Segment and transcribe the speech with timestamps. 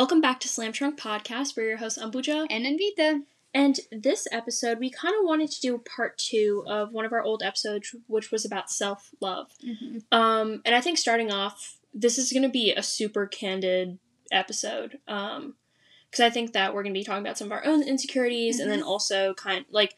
[0.00, 1.58] Welcome back to Slam Trunk Podcast.
[1.58, 2.46] We're your hosts, Ambuja.
[2.48, 3.20] And Anvita.
[3.52, 7.22] And this episode, we kind of wanted to do part two of one of our
[7.22, 9.50] old episodes, which was about self love.
[9.62, 9.98] Mm-hmm.
[10.10, 13.98] Um, and I think starting off, this is going to be a super candid
[14.32, 15.00] episode.
[15.06, 15.56] Um,
[16.10, 18.58] because I think that we're going to be talking about some of our own insecurities,
[18.58, 19.96] and then also kind like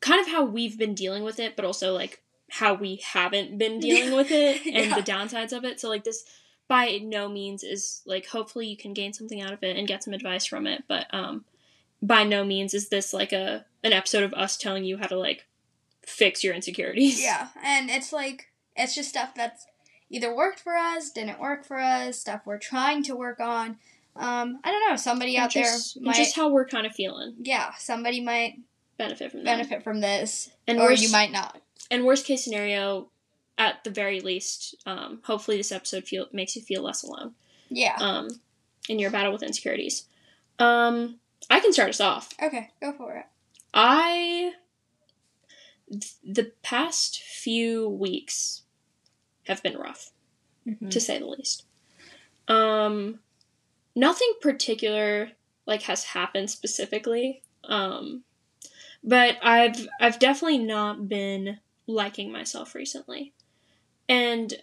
[0.00, 3.78] kind of how we've been dealing with it, but also like how we haven't been
[3.78, 4.96] dealing with it and Yeah.
[4.96, 5.78] the downsides of it.
[5.78, 6.24] So like this
[6.72, 10.02] by no means is like hopefully you can gain something out of it and get
[10.02, 11.44] some advice from it, but um
[12.00, 15.18] by no means is this like a an episode of us telling you how to
[15.18, 15.46] like
[16.06, 17.22] fix your insecurities.
[17.22, 19.66] Yeah, and it's like it's just stuff that's
[20.10, 23.76] either worked for us, didn't work for us, stuff we're trying to work on.
[24.16, 24.96] Um, I don't know.
[24.96, 28.54] Somebody And out just, there might, just how we're kind of feeling yeah, somebody might
[28.98, 29.56] benefit from that.
[29.56, 31.60] benefit from this, And or worst, you might not.
[31.90, 33.10] and worst case scenario,
[33.58, 37.34] at the very least, um, hopefully this episode feel makes you feel less alone.
[37.68, 37.96] Yeah.
[37.98, 38.28] Um,
[38.88, 40.06] in your battle with insecurities.
[40.58, 41.18] Um,
[41.48, 42.30] I can start us off.
[42.42, 43.26] Okay, go for it.
[43.72, 44.52] I
[45.90, 48.62] th- the past few weeks
[49.46, 50.10] have been rough,
[50.66, 50.90] Mm-hmm.
[50.90, 51.64] to say the least.
[52.46, 53.18] Um,
[53.96, 55.30] nothing particular
[55.66, 57.42] like has happened specifically.
[57.64, 58.22] Um,
[59.02, 63.32] but I've I've definitely not been liking myself recently,
[64.12, 64.54] and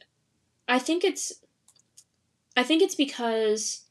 [0.67, 1.33] I think it's
[2.55, 3.81] I think it's because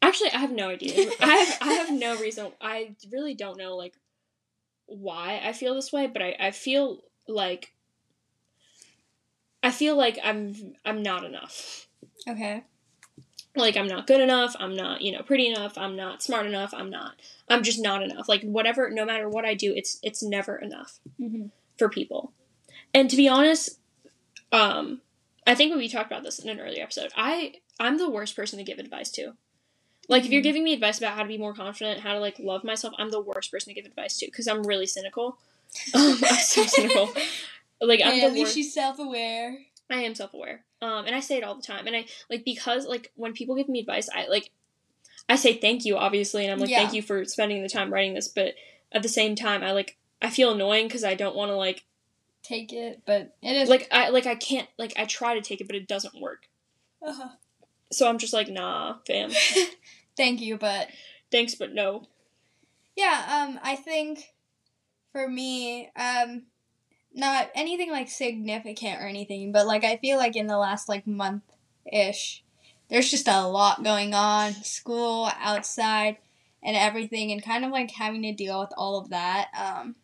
[0.00, 1.10] actually I have no idea.
[1.20, 2.52] I have I have no reason.
[2.60, 3.94] I really don't know like
[4.86, 7.74] why I feel this way, but I, I feel like
[9.62, 11.86] I feel like I'm I'm not enough.
[12.26, 12.64] Okay.
[13.54, 16.72] Like I'm not good enough, I'm not, you know, pretty enough, I'm not smart enough,
[16.72, 18.28] I'm not I'm just not enough.
[18.28, 21.46] Like whatever no matter what I do, it's it's never enough Mm-hmm.
[21.78, 22.32] for people.
[22.94, 23.77] And to be honest,
[24.52, 25.00] um
[25.46, 27.10] I think we talked about this in an earlier episode.
[27.16, 29.32] I I'm the worst person to give advice to.
[30.08, 30.44] Like if you're Mhm.
[30.44, 33.10] giving me advice about how to be more confident, how to like love myself, I'm
[33.10, 35.38] the worst person to give advice to because I'm really cynical.
[35.94, 37.12] Um, I'm so cynical.
[37.80, 38.54] Like I'm the worst.
[38.54, 39.56] she's self-aware.
[39.88, 40.64] I am self aware.
[40.82, 41.86] Um, and I say it all the time.
[41.86, 44.50] And I like because like when people give me advice, I like
[45.28, 46.78] I say thank you obviously, and I'm like Yeah.
[46.80, 48.28] thank you for spending the time writing this.
[48.28, 48.54] But
[48.92, 51.84] at the same time, I like I feel annoying because I don't want to like
[52.42, 55.60] Take it, but it is like I like I can't like I try to take
[55.60, 56.44] it, but it doesn't work.
[57.02, 57.28] Uh-huh.
[57.92, 59.30] So I'm just like nah, fam.
[60.16, 60.88] Thank you, but
[61.30, 62.04] Thanks, but no.
[62.96, 64.32] Yeah, um, I think
[65.12, 66.44] for me, um,
[67.14, 71.06] not anything like significant or anything, but like I feel like in the last like
[71.06, 71.42] month
[71.90, 72.42] ish,
[72.88, 76.16] there's just a lot going on, school, outside,
[76.62, 79.48] and everything, and kind of like having to deal with all of that.
[79.58, 79.94] Um,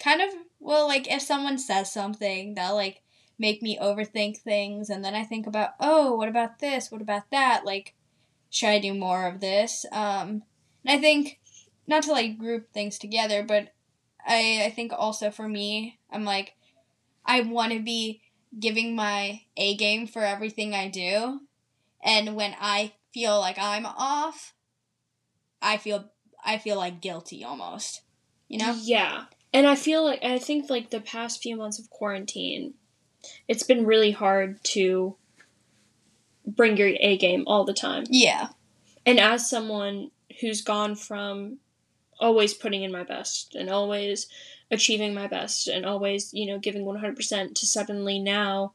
[0.00, 0.30] kind of,
[0.62, 3.02] well, like if someone says something, that'll like
[3.38, 6.90] make me overthink things, and then I think about, oh, what about this?
[6.90, 7.64] What about that?
[7.64, 7.94] Like,
[8.48, 9.84] should I do more of this?
[9.90, 10.44] Um,
[10.84, 11.40] and I think
[11.86, 13.74] not to like group things together, but
[14.24, 16.54] I I think also for me, I'm like
[17.26, 18.22] I want to be
[18.58, 21.40] giving my A game for everything I do,
[22.02, 24.54] and when I feel like I'm off,
[25.60, 26.10] I feel
[26.44, 28.02] I feel like guilty almost.
[28.48, 28.76] You know?
[28.82, 29.24] Yeah.
[29.52, 32.74] And I feel like I think like the past few months of quarantine,
[33.48, 35.16] it's been really hard to
[36.46, 38.04] bring your A game all the time.
[38.08, 38.48] Yeah.
[39.04, 40.10] And as someone
[40.40, 41.58] who's gone from
[42.18, 44.28] always putting in my best and always
[44.70, 48.72] achieving my best and always, you know, giving 100% to suddenly now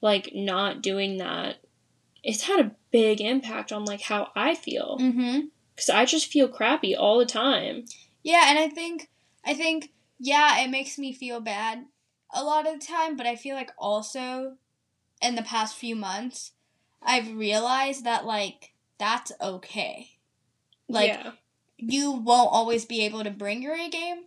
[0.00, 1.56] like not doing that,
[2.22, 5.48] it's had a big impact on like how I feel Mhm.
[5.76, 7.84] cuz I just feel crappy all the time.
[8.22, 9.10] Yeah, and I think
[9.44, 11.84] I think yeah, it makes me feel bad
[12.32, 14.56] a lot of the time, but I feel like also
[15.22, 16.52] in the past few months
[17.02, 20.08] I've realized that like that's okay.
[20.88, 21.32] Like yeah.
[21.76, 24.24] you won't always be able to bring your A game,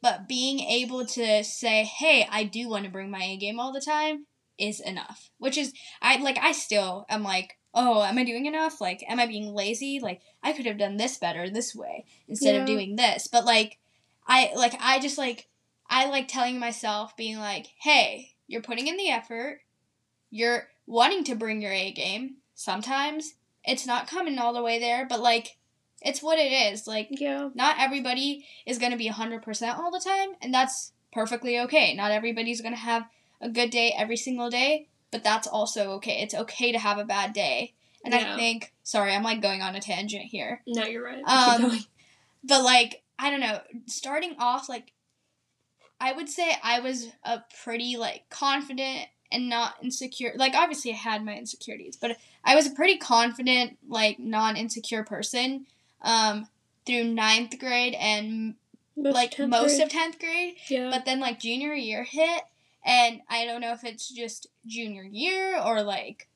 [0.00, 3.72] but being able to say, "Hey, I do want to bring my A game all
[3.72, 4.26] the time,"
[4.58, 5.30] is enough.
[5.38, 8.80] Which is I like I still am like, "Oh, am I doing enough?
[8.80, 10.00] Like am I being lazy?
[10.00, 12.60] Like I could have done this better this way instead Yeah.
[12.62, 13.78] of doing this." But like
[14.26, 15.48] I like I just like
[15.88, 19.60] I like telling myself being like, "Hey, you're putting in the effort.
[20.30, 22.36] You're wanting to bring your A game.
[22.54, 23.34] Sometimes
[23.64, 25.56] it's not coming all the way there, but like
[26.02, 26.86] it's what it is.
[26.86, 27.48] Like Yeah.
[27.54, 31.94] not everybody is going to be 100% all the time, and that's perfectly okay.
[31.94, 33.04] Not everybody's going to have
[33.40, 36.22] a good day every single day, but that's also okay.
[36.22, 37.74] It's okay to have a bad day.
[38.04, 38.34] And Yeah.
[38.34, 40.62] I think, sorry, I'm like going on a tangent here.
[40.66, 41.22] No, you're right.
[41.24, 41.80] Um.
[42.46, 44.92] But like, I don't know, starting off, like,
[46.00, 50.32] I would say I was a pretty like confident and not insecure.
[50.36, 55.04] Like obviously I had my insecurities, but I was a pretty confident, like non insecure
[55.04, 55.66] person
[56.02, 56.48] um,
[56.84, 58.54] through ninth grade and
[58.96, 59.82] Most like most grade.
[59.82, 60.56] of tenth grade.
[60.68, 60.90] yeah.
[60.90, 62.42] But then like junior year hit,
[62.84, 66.28] and I don't know if it's just junior year or like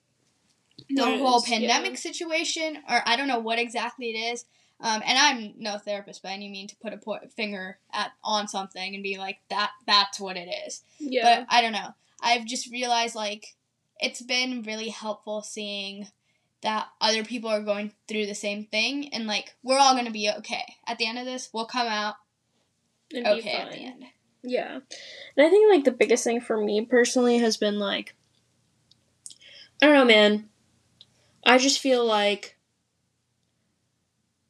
[0.89, 1.59] the whole is, yeah.
[1.59, 4.45] pandemic situation, or I don't know what exactly it is.
[4.81, 8.47] Um, and I'm no therapist by any mean to put a po- finger at on
[8.47, 9.73] something and be like that.
[9.87, 10.83] That's what it is.
[10.99, 11.41] yeah.
[11.41, 11.95] But I don't know.
[12.23, 13.57] I've just realized like
[14.01, 16.09] it's been really helpful seeing
[16.63, 20.31] that other people are going through the same thing, and like we're all gonna be
[20.39, 21.51] okay at the end of this.
[21.53, 22.17] We'll come out
[23.11, 24.05] It'd okay at the end.
[24.43, 24.75] Yeah.
[25.37, 28.15] And I think like the biggest thing for me personally has been like
[29.83, 30.49] I don't know, man.
[31.47, 32.57] I just feel like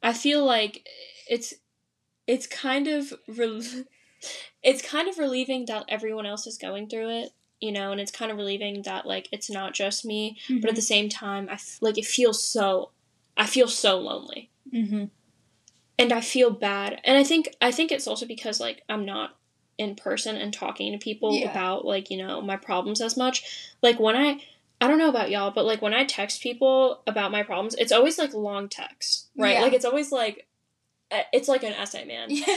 [0.01, 0.87] I feel like
[1.29, 1.53] it's
[2.27, 3.61] it's kind of rel-
[4.63, 7.29] it's kind of relieving that everyone else is going through it,
[7.59, 10.75] you know, and it's kind of relieving that like it's not just me, but at
[10.75, 12.91] the same time I f- like it feels so
[13.37, 15.05] I feel so lonely mm-hmm.
[15.97, 16.99] and I feel bad.
[17.03, 19.35] And I think I think it's also because like I'm not
[19.77, 21.49] in person and talking to people Yeah.
[21.49, 23.71] about like, you know, my problems as much.
[23.81, 24.41] Like when I
[24.81, 27.91] I don't know about y'all, but like when I text people about my problems, it's
[27.91, 29.55] always like long texts, right?
[29.55, 29.61] Yeah.
[29.63, 30.47] Like it's always like
[31.33, 32.27] it's like an essay, man.
[32.31, 32.55] Yeah.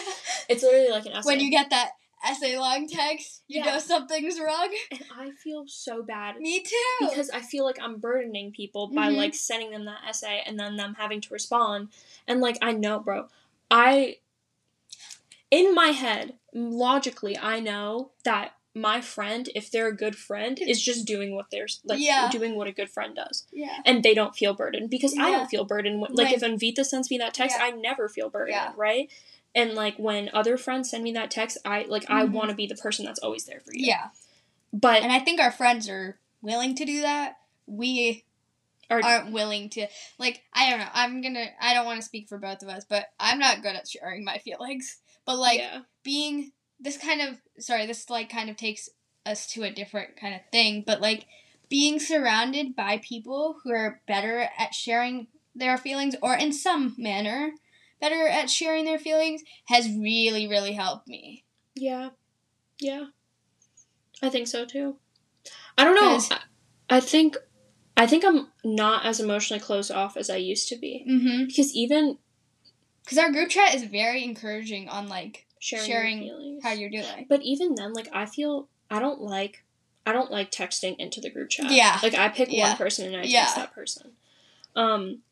[0.48, 1.26] It's literally like an essay.
[1.26, 1.90] when you get that
[2.24, 3.72] essay long text, you Yeah.
[3.72, 4.68] know something's wrong.
[4.92, 7.08] and I feel so bad Me too.
[7.08, 9.16] because I feel like I'm burdening people by Mhm.
[9.16, 11.88] like sending them that essay and then them having to respond.
[12.28, 13.28] And like I know, bro,
[13.70, 14.18] I
[15.50, 20.82] in my head, logically, I know that my friend, if they're a good friend, is
[20.82, 22.30] just doing what they're like Yeah.
[22.30, 23.46] doing what a good friend does.
[23.52, 23.78] yeah.
[23.84, 26.00] And they don't feel burdened because I don't feel burdened.
[26.00, 26.36] When, like Right.
[26.36, 27.66] if Anvita sends me that text, Yeah.
[27.66, 28.72] I never feel burdened, Yeah.
[28.76, 29.10] right?
[29.54, 32.32] And like when other friends send me that text, I like I Mhm.
[32.32, 33.84] want to be the person that's always there for you.
[33.86, 34.08] Yeah.
[34.72, 37.36] But And I think our friends are willing to do that.
[37.66, 38.24] We
[38.88, 39.86] Are- aren't willing to
[40.18, 40.88] like I don't know.
[40.94, 43.76] I'm gonna I don't want to speak for both of us, but I'm not good
[43.76, 44.98] at sharing my feelings.
[45.26, 45.82] But like yeah.
[46.02, 48.88] being this kind of sorry, this like kind of takes
[49.24, 51.26] us to a different kind of thing, but like
[51.70, 57.52] being surrounded by people who are better at sharing their feelings or in some manner
[58.00, 61.44] better at sharing their feelings has really really helped me.
[61.74, 62.10] Yeah.
[62.80, 63.06] Yeah.
[64.22, 64.96] I think so too.
[65.78, 66.36] I don't know.
[66.36, 67.36] I, I think
[67.96, 71.06] I think I'm not as emotionally closed off as I used to be.
[71.08, 71.46] Mhm.
[71.46, 72.18] Because even
[73.06, 76.62] Cuz our group chat is very encouraging on like sharing, Sharing your feelings.
[76.64, 77.26] how you're doing.
[77.28, 79.64] but even then, like I feel I don't like
[80.04, 81.70] I don't like texting into the group chat.
[81.70, 81.98] Yeah.
[82.02, 82.68] Like I pick Yeah.
[82.70, 83.40] one person and I Yeah.
[83.42, 84.12] text that person.
[84.74, 85.22] Um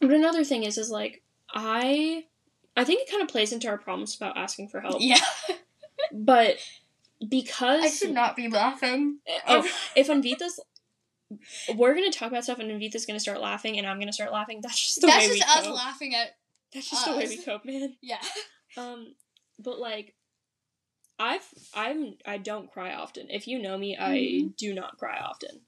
[0.00, 1.22] but another thing is is like
[1.52, 2.24] I
[2.76, 4.98] I think it kind of plays into our problems about asking for help.
[5.00, 5.18] Yeah.
[6.12, 6.56] But
[7.28, 9.18] because I should not be laughing.
[9.46, 10.60] Oh, if Anvita's,
[11.74, 14.60] we're gonna talk about stuff, and Anvita's gonna start laughing, and I'm gonna start laughing.
[14.62, 15.74] That's just the That's way just we us cope.
[15.76, 16.36] laughing at
[16.72, 17.96] That's just the way we cope, man.
[18.00, 18.20] yeah.
[18.76, 19.14] Um,
[19.58, 20.14] but like,
[21.18, 23.28] I've I'm I don't cry often.
[23.30, 24.56] If you know me, I Mhm.
[24.56, 25.60] do not cry often.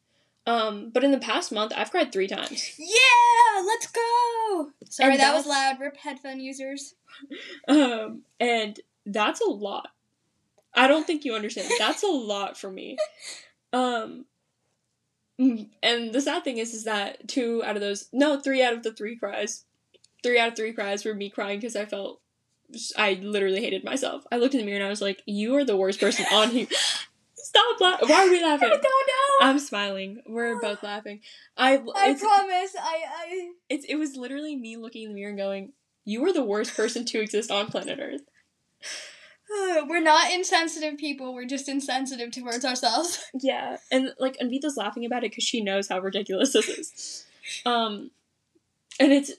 [0.47, 2.73] Um, but in the past month, I've cried three times.
[2.79, 4.71] Yeah, let's go.
[4.89, 5.79] Sorry, that was loud.
[5.81, 6.95] Rip headphone users.
[7.69, 9.89] Um, and that's a lot.
[10.75, 11.71] I don't think you understand.
[11.79, 12.97] That's a lot for me.
[13.73, 14.25] Um,
[15.41, 18.73] mm, and the sad thing is, is that two out of those, no, three out
[18.73, 19.65] of the three cries,
[20.23, 22.20] three out of three cries were me crying because I felt,
[22.97, 24.25] I literally hated myself.
[24.31, 26.51] I looked in the mirror and I was like, "You are the worst person on
[26.51, 26.67] here."
[27.35, 28.09] Stop laughing.
[28.09, 28.69] Why are we laughing?
[28.69, 29.49] I don't know.
[29.49, 30.23] I'm smiling.
[30.27, 31.21] We're both laughing.
[31.57, 31.75] I.
[31.75, 32.77] I promise.
[32.81, 33.51] I I.
[33.69, 35.73] it's it was literally me looking in the mirror and going,
[36.05, 38.23] "You are the worst person to exist on planet Earth."
[39.89, 41.35] We're not insensitive people.
[41.35, 43.19] We're just insensitive towards ourselves.
[43.41, 47.27] Yeah, and like Anvita's laughing about it because she knows how ridiculous this is.
[47.67, 48.13] Um,
[49.01, 49.33] and it's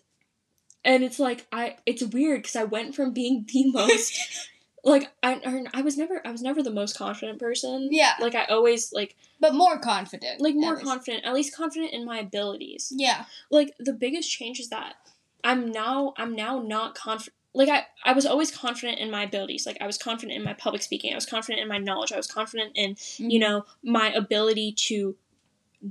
[0.83, 4.19] and it's like I it's weird because I went from being the most
[4.83, 5.39] like I
[5.73, 7.89] I was never I was never the most confident person.
[7.91, 8.13] Yeah.
[8.19, 10.41] like I always like but more confident.
[10.41, 12.91] like more at confident at least confident in my abilities.
[12.95, 13.25] Yeah.
[13.49, 14.95] Like the biggest change is that
[15.43, 17.35] I'm now I'm now not confident.
[17.53, 19.65] Like I, I was always confident in my abilities.
[19.65, 21.11] Like I was confident in my public speaking.
[21.11, 22.11] I was confident in my knowledge.
[22.13, 23.29] I was confident in Mm-hmm.
[23.29, 25.15] you know my ability to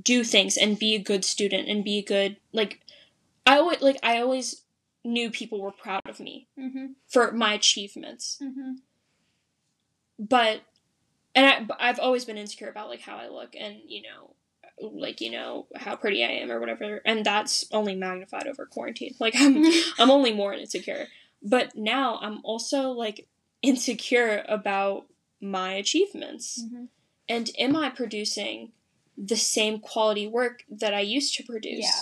[0.01, 2.79] do things and be a good student and be a good like
[3.45, 4.61] i always like i always
[5.03, 6.95] knew people were proud of me Mhm.
[7.07, 8.77] for my achievements Mhm.
[10.19, 10.61] but
[11.33, 11.45] and
[11.79, 14.35] I, I've always been insecure about like how i look and you know
[14.81, 19.15] like you know how pretty i am or whatever and that's only magnified over quarantine
[19.19, 19.63] like i'm
[19.99, 21.07] i'm only more insecure
[21.41, 23.27] but now i'm also like
[23.61, 25.05] insecure about
[25.39, 26.87] my achievements Mhm.
[27.29, 28.73] and am I producing
[29.17, 31.85] the same quality work that I used to produce.
[31.85, 32.01] Yeah.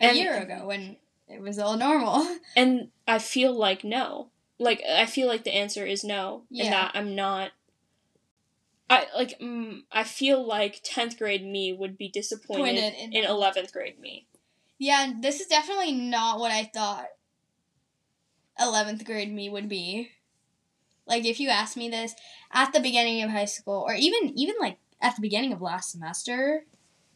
[0.00, 0.96] A And- year ago when
[1.32, 2.26] it was all normal.
[2.56, 4.30] And I feel like no.
[4.58, 6.64] Like I feel like the answer is no, Yeah.
[6.64, 7.50] and that I'm not.
[8.90, 9.38] I like.
[9.40, 14.26] Mm, I feel like tenth grade me would be disappointed in- in eleventh grade me.
[14.78, 17.06] Yeah, this is definitely not what I thought
[18.58, 20.10] 11th grade me would be.
[21.06, 22.14] Like if you asked me this
[22.52, 25.90] at the beginning of high school or even even like at the beginning of last
[25.92, 26.64] semester,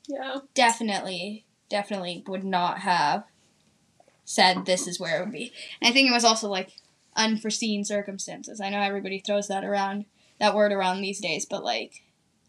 [0.07, 0.39] Yeah.
[0.55, 3.25] definitely definitely would not have
[4.25, 5.53] said this is where it would be.
[5.81, 6.71] And I think it was also like
[7.17, 8.61] unforeseen circumstances.
[8.61, 10.07] I know everybody throws that around
[10.41, 12.03] that word around these days, but like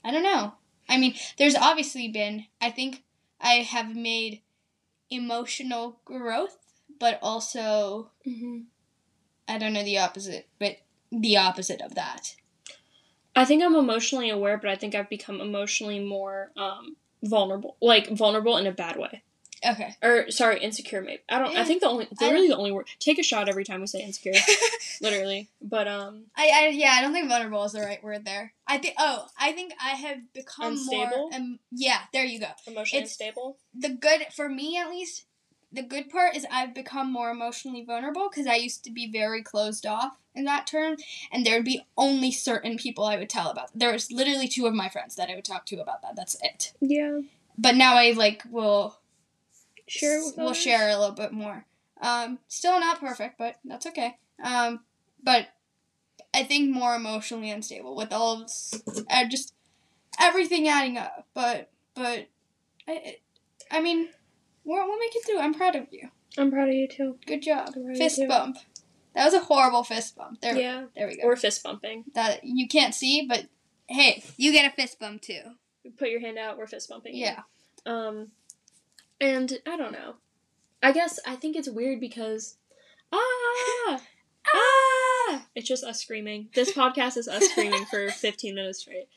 [0.03, 0.53] I don't know.
[0.88, 3.03] I mean, there's obviously been I think
[3.39, 4.41] I have made
[5.10, 6.58] emotional growth,
[7.00, 8.60] but also Mm-hmm.
[9.48, 10.77] I don't know the opposite, but
[11.12, 12.36] the opposite of that.
[13.36, 18.10] I think I'm emotionally aware, but I think I've become emotionally more um, vulnerable, like
[18.10, 19.24] vulnerable in a bad way.
[19.65, 19.95] Okay.
[20.01, 21.01] Or sorry, insecure.
[21.01, 21.55] Maybe I don't.
[21.55, 22.88] I think the only, don't- literally the only word.
[23.00, 24.33] Take a shot every time we say insecure.
[25.01, 28.53] literally, but um, I, I yeah, I don't think vulnerable is the right word there.
[28.67, 31.29] I think oh, I think I have become Unstable?
[31.29, 32.47] more um, yeah, there you go.
[32.67, 33.57] emotionally It's- unstable.
[33.77, 35.25] The good for me at least,
[35.71, 39.41] the good part is I've become more emotionally vulnerable because I used to be very
[39.43, 40.97] closed off in that term,
[41.31, 43.69] and there would be only certain people I would tell about.
[43.77, 46.15] There was literally two of my friends that I would talk to about that.
[46.15, 46.74] That's it.
[46.81, 47.21] Yeah.
[47.57, 48.97] But now I like will
[49.88, 50.58] Share it with we'll others.
[50.62, 51.65] share a little bit more.
[52.01, 54.18] Um, still not perfect, but that's okay.
[54.44, 54.82] Um,
[55.24, 55.48] but
[56.34, 59.54] I think more emotionally unstable with all of s- uh, just
[60.20, 61.27] everything adding up.
[61.34, 62.27] But but
[62.88, 63.18] I
[63.72, 64.10] I mean
[64.63, 65.39] we'll, we'll make it through.
[65.39, 66.10] I'm proud of you.
[66.38, 67.18] I'm proud of you too.
[67.25, 67.68] Good job.
[67.75, 68.58] I'm proud of Fist bump.
[69.13, 70.42] That was a horrible fist bump.
[70.42, 70.86] There Yeah.
[70.96, 71.24] there we go.
[71.27, 72.04] Or fist bumping.
[72.13, 73.46] that you can't see, but
[73.88, 75.42] hey, you get a fist bump too.
[75.98, 76.58] Put your hand out.
[76.58, 77.15] We're fist bumping.
[77.15, 77.42] Yeah.
[77.86, 78.32] Um,
[79.22, 80.15] and I don't know.
[80.84, 82.57] I guess I think it's weird because
[83.12, 83.17] ah
[84.53, 85.45] ah.
[85.55, 86.50] It's just us screaming.
[86.53, 89.07] This podcast is us screaming for 15 minutes straight.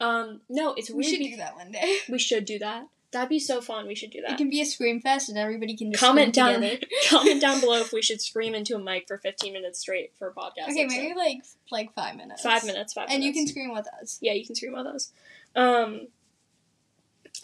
[0.00, 1.98] Um, no, it's We should be- do that one day.
[2.08, 2.86] We should do that.
[3.12, 3.86] That'd be so fun.
[3.86, 4.32] We should do that.
[4.32, 6.64] It can be a scream fest and everybody can just Comment down.
[7.10, 10.28] comment down below if we should scream into a mic for 15 minutes straight for
[10.28, 10.70] a podcast.
[10.70, 10.98] Okay, episode.
[11.02, 12.42] maybe like like five minutes.
[12.42, 12.94] five minutes.
[12.94, 13.14] Five minutes.
[13.14, 14.18] And you can scream with us.
[14.22, 15.12] Yeah, you can scream with us.
[15.54, 16.08] Um,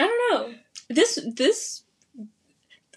[0.01, 0.55] I don't know.
[0.89, 1.83] This this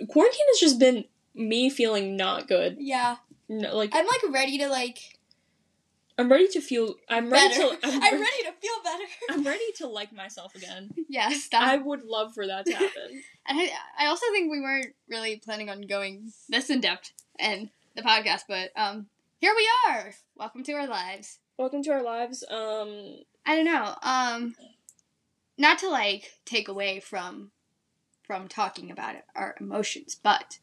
[0.08, 2.78] quarantine has just been me feeling not good.
[2.80, 3.18] Yeah,
[3.48, 5.00] No, like I'm like ready to like
[6.18, 6.96] I'm ready to feel.
[7.10, 7.78] I'm ready to.
[7.84, 9.04] I'm, I'm, re- ready to feel better.
[9.32, 10.92] I'm ready to like myself again.
[11.10, 13.24] yes, I would love for that to happen.
[13.48, 17.72] And I, I also think we weren't really planning on going this in depth in
[17.96, 19.08] the podcast, but um,
[19.40, 20.14] here we are.
[20.36, 21.40] Welcome to our lives.
[21.58, 22.44] Welcome to our lives.
[22.48, 23.96] Um, I don't know.
[24.04, 24.56] Um,
[25.58, 27.50] not to like take away from
[28.32, 30.60] from talking about it, our emotions, but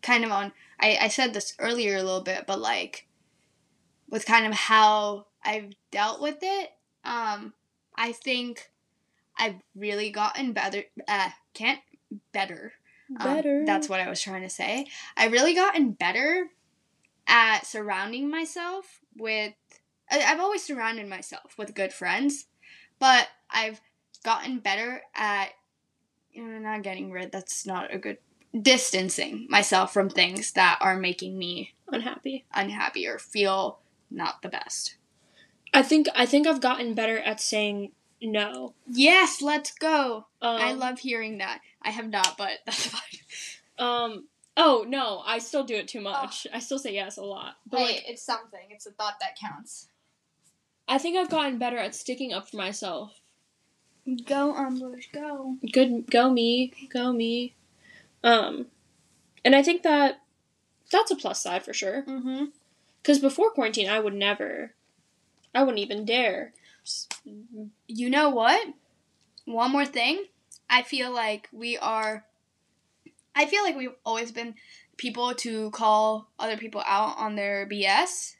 [0.00, 0.52] kind of on.
[0.80, 3.06] I I said this earlier a little bit, but like
[4.08, 6.70] with kind of how I've dealt with it.
[7.04, 7.52] Um,
[7.94, 8.70] I think
[9.36, 10.84] I've really gotten better.
[11.06, 11.80] Uh, can't
[12.32, 12.72] better.
[13.20, 13.66] Um, better.
[13.66, 14.86] that's what I was trying to say.
[15.14, 16.46] I've really gotten better
[17.26, 19.52] at surrounding myself with.
[20.10, 22.46] I, I've always surrounded myself with good friends,
[22.98, 23.82] but I've
[24.24, 25.50] gotten better at.
[26.38, 27.32] Not getting rid.
[27.32, 28.18] That's not a good.
[28.58, 32.46] Distancing myself from things that are making me unhappy.
[32.54, 33.80] unhappy or feel
[34.10, 34.96] not the best.
[35.74, 37.92] I think I think I've gotten better at saying
[38.22, 38.74] no.
[38.86, 40.26] Yes, let's go.
[40.40, 41.60] Um, I love hearing that.
[41.82, 43.20] I have not, but that's fine.
[43.78, 44.28] Um.
[44.56, 46.46] Oh no, I still do it too much.
[46.52, 47.56] I still say yes a lot.
[47.66, 48.66] But like, it's something.
[48.70, 49.88] It's a thought that counts.
[50.88, 53.20] I think I've gotten better at sticking up for myself.
[54.24, 55.56] Go, Umbush, go.
[55.72, 57.54] Good, go me, go me.
[58.24, 58.66] Um,
[59.44, 60.22] and I think that
[60.90, 62.04] that's a plus side for sure.
[62.04, 62.46] Mm-hmm.
[63.02, 64.72] Because before quarantine, I would never,
[65.54, 66.52] I wouldn't even dare.
[67.86, 68.68] You know what?
[69.44, 70.24] One more thing.
[70.70, 72.24] I feel like we are.
[73.34, 74.54] I feel like we've always been
[74.96, 78.36] people to call other people out on their BS.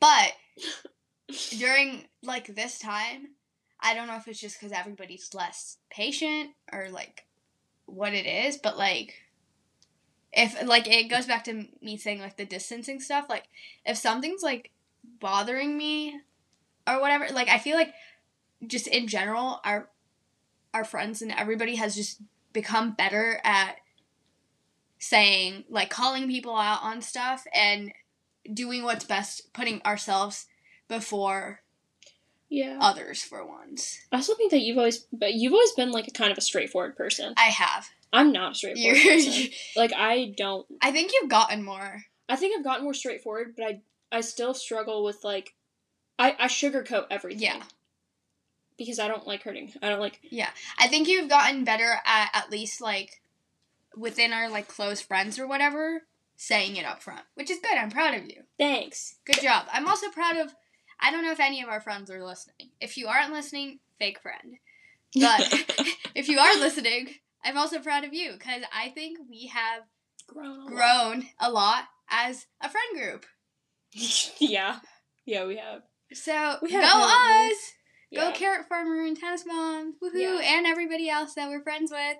[0.00, 0.32] But
[1.58, 3.28] during like this time,
[3.80, 7.24] I don't know if it's just because everybody's less patient or like
[7.86, 9.14] what it is, but like
[10.32, 13.44] if like it goes back to me saying like the distancing stuff, like
[13.84, 14.70] if something's like
[15.20, 16.20] bothering me
[16.86, 17.92] or whatever, like I feel like
[18.66, 19.88] just in general our
[20.74, 22.20] our friends and everybody has just
[22.52, 23.76] become better at
[24.98, 27.92] saying like calling people out on stuff and
[28.52, 30.46] doing what's best putting ourselves
[30.88, 31.60] before
[32.50, 32.78] Yeah.
[32.80, 33.98] others for once.
[34.10, 36.42] I also think that you've always, but you've always been like a kind of a
[36.42, 37.34] straightforward person.
[37.36, 37.88] I have.
[38.12, 39.50] I'm not a straightforward You're, person.
[39.76, 40.66] Like I don't.
[40.80, 42.04] I think you've gotten more.
[42.28, 45.54] I think I've gotten more straightforward, but I I still struggle with like,
[46.18, 47.42] I I sugarcoat everything.
[47.42, 47.62] Yeah.
[48.78, 49.72] Because I don't like hurting.
[49.82, 50.20] I don't like.
[50.22, 50.50] Yeah.
[50.78, 53.20] I think you've gotten better at at least like
[53.96, 56.02] within our like close friends or whatever,
[56.36, 57.76] saying it up front, which is good.
[57.76, 58.44] I'm proud of you.
[58.58, 59.16] Thanks.
[59.26, 59.66] Good job.
[59.72, 60.54] I'm also proud of.
[61.00, 62.70] I don't know if any of our friends are listening.
[62.80, 64.58] If you aren't listening, fake friend.
[65.14, 65.40] But
[66.14, 67.08] if you are listening,
[67.42, 69.84] I'm also proud of you because I think we have
[70.26, 70.60] grown.
[70.60, 70.68] A lot.
[70.68, 73.24] grown a lot as a friend group.
[74.38, 74.80] yeah.
[75.24, 75.82] Yeah, we have.
[76.12, 77.52] So We go have, we?
[77.52, 77.72] us!
[78.14, 80.14] Go Carrot Farmer and Tennis Moms, woohoo!
[80.14, 80.40] Yeah.
[80.42, 82.16] And everybody else that we're friends with.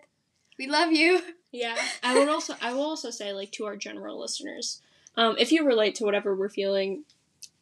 [0.58, 1.20] We love you.
[1.52, 1.76] Yeah.
[2.02, 4.82] I would also I will also say like to our general listeners,
[5.14, 7.04] um, if you relate to whatever we're feeling,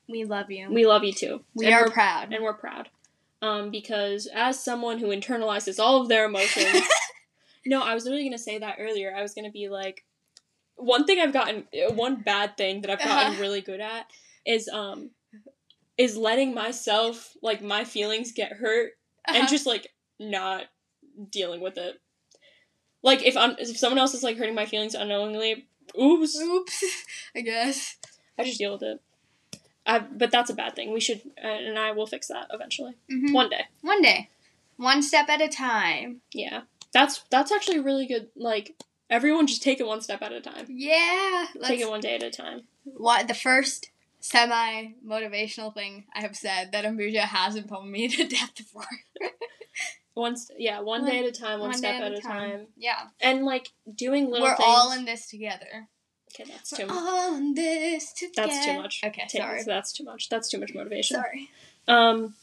[0.08, 0.68] We love you.
[0.72, 1.42] we love you too.
[1.54, 2.32] We And are proud.
[2.32, 2.88] and we're proud.
[3.42, 6.82] Um, because as someone who internalizes all of their emotions,
[7.66, 9.14] no, I was literally gonna say that earlier.
[9.14, 10.04] I was gonna be like,
[10.76, 13.40] one thing I've gotten, one bad thing that I've gotten Uh-huh.
[13.40, 14.06] really good at
[14.46, 15.10] is um,
[15.98, 18.92] is letting myself like my feelings get hurt
[19.28, 19.38] Uh-huh.
[19.38, 19.88] and just like
[20.20, 20.64] not
[21.30, 22.00] dealing with it.
[23.02, 25.66] Like if I'm if someone else is like hurting my feelings unknowingly,
[26.00, 26.84] oops, Oops.
[27.36, 27.96] I guess.
[28.38, 29.00] I just deal with it.
[29.87, 30.93] I, but that's a bad thing.
[30.93, 33.33] We should, uh, and I will fix that eventually, Mhm.
[33.33, 33.66] one day.
[33.83, 34.31] One day.
[34.76, 36.23] One step at a time.
[36.33, 36.62] Yeah,
[36.93, 38.28] that's that's actually really good.
[38.37, 38.75] Like
[39.09, 40.66] everyone, just take it one step at a time.
[40.69, 41.47] Yeah.
[41.64, 42.62] Take it one day at a time.
[42.85, 43.90] what the first
[44.21, 48.87] semi motivational thing I have said that Ambuja hasn't pulled me to death before.
[50.14, 52.69] Once, yeah, one, One- day at a time, one, One step day at a time.
[52.76, 53.09] Yeah.
[53.21, 54.47] and like doing little.
[54.47, 54.66] We're things.
[54.66, 55.88] all in this together.
[56.35, 57.33] Okay, that's too much.
[57.38, 58.49] in this together.
[58.49, 59.00] That's too much.
[59.04, 59.62] Okay, Take- sorry.
[59.64, 60.28] That's too much.
[60.28, 61.16] That's too much motivation.
[61.16, 61.50] Sorry.
[61.88, 62.35] Um,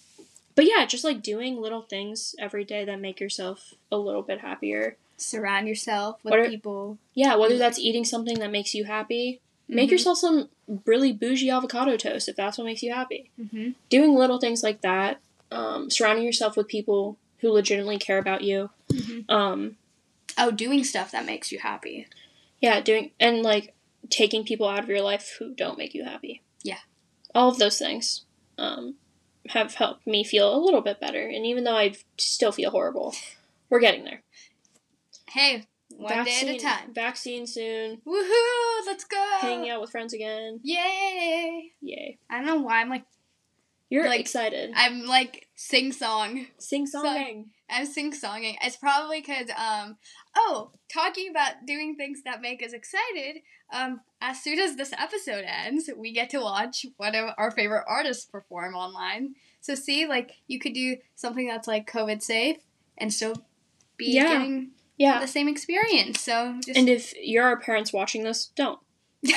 [0.56, 4.40] but yeah, just like doing little things every day that make yourself a little bit
[4.42, 4.98] happier.
[5.18, 6.98] Surround yourself with are- people.
[7.14, 9.94] Yeah, whether that's eating something that makes you happy, make Mhm.
[9.94, 10.50] yourself some
[10.86, 13.30] really bougie avocado toast if that's what makes you happy.
[13.40, 13.72] Mm-hmm.
[13.90, 15.20] Doing little things like that,
[15.52, 18.70] um, surrounding yourself with people who legitimately care about you.
[18.92, 19.32] Mm-hmm.
[19.34, 19.78] Um,
[20.36, 22.08] Oh, doing stuff that makes you happy.
[22.60, 23.74] yeah, doing and like
[24.10, 26.42] taking people out of your life who don't make you happy.
[26.64, 26.80] Yeah.
[27.36, 28.26] all of those things
[28.58, 28.96] um,
[29.50, 31.28] have helped me feel a little bit better.
[31.28, 33.16] And even though I still feel horrible,
[33.70, 34.22] we're getting there.
[35.30, 36.94] Hey, one day at a time.
[36.94, 38.02] Vaccine soon.
[38.06, 38.86] Woohoo!
[38.86, 39.38] Let's go.
[39.42, 40.60] Hanging out with friends again.
[40.64, 41.72] Yay!
[41.82, 42.18] Yay!
[42.30, 43.06] I don't know why I'm like
[43.90, 44.72] You're Like, excited.
[44.76, 46.48] I'm like sing song.
[46.60, 47.46] Sing songing.
[47.70, 48.56] I'm sing songing.
[48.62, 49.98] It's probably because um
[50.36, 53.42] oh talking about doing things that make us excited.
[53.74, 57.84] Um, as soon as this episode ends, we get to watch one of our favorite
[57.88, 59.36] artists perform online.
[59.62, 62.58] So see, like you could do something that's like COVID safe
[62.98, 63.36] and still
[63.98, 64.28] be Yeah.
[64.34, 65.20] getting Yeah.
[65.20, 66.22] the same experience.
[66.22, 68.80] So just And if you're our parents watching this, don't.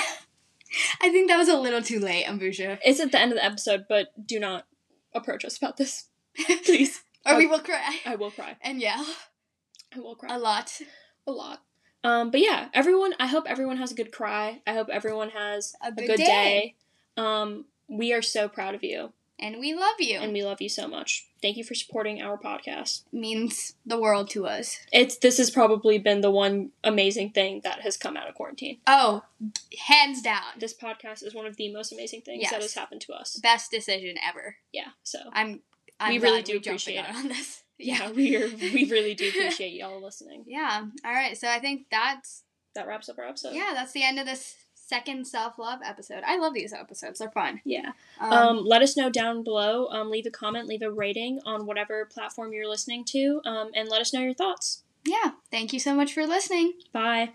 [1.00, 2.78] I think that was a little too late, Ambuja.
[2.84, 4.66] It's at the end of the episode, but do not
[5.14, 6.08] approach us about this.
[6.64, 7.02] Please.
[7.24, 8.56] or we will cry I will cry.
[8.60, 9.06] and yell
[9.94, 10.34] I will cry.
[10.34, 10.80] a lot.
[11.26, 11.62] a lot.
[12.06, 13.14] Um, but yeah, everyone.
[13.18, 14.60] I hope everyone has a good cry.
[14.66, 16.74] I hope everyone has A a good good, day.
[17.16, 17.22] day.
[17.22, 20.18] Um, we are so proud of you, And we love you.
[20.18, 21.26] and we love you so much.
[21.42, 23.02] Thank you for supporting our podcast.
[23.12, 24.78] means the world to us.
[24.92, 28.78] It's this has probably been the one amazing thing that has come out of quarantine.
[28.86, 29.22] Oh,
[29.86, 30.42] hands down.
[30.58, 32.52] This podcast is one of the most amazing things Yes.
[32.52, 33.36] that has happened to us.
[33.36, 34.56] Best decision ever.
[34.72, 34.90] Yeah.
[35.02, 35.60] So I'm.
[35.98, 37.14] I'm We really do we appreciate it.
[37.14, 37.62] on this.
[37.78, 40.44] Yeah, we are we really do appreciate y'all listening.
[40.46, 40.84] Yeah.
[41.04, 41.36] All right.
[41.36, 42.42] So I think that's
[42.74, 43.54] That wraps up our episode.
[43.54, 43.72] yeah.
[43.74, 46.22] That's the end of this second self love episode.
[46.26, 47.18] I love these episodes.
[47.18, 47.60] They're fun.
[47.64, 47.92] Yeah.
[48.20, 49.88] Um, Um, let us know down below.
[49.88, 53.88] Um, leave a comment, leave a rating on whatever platform you're listening to, um, and
[53.88, 54.82] let us know your thoughts.
[55.04, 55.32] yeah.
[55.50, 56.74] Thank you so much for listening.
[56.92, 57.30] Bye.